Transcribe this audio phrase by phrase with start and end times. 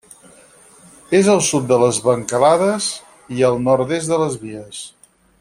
[1.19, 2.89] És al sud de les Bancalades
[3.37, 4.83] i al nord-est de les Vies.